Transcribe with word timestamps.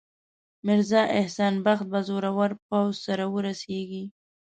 میرزا 0.65 1.01
احسان 1.19 1.53
بخت 1.65 1.85
به 1.91 1.99
زورور 2.09 2.49
پوځ 2.67 2.93
سره 3.05 3.25
ورسیږي. 3.35 4.03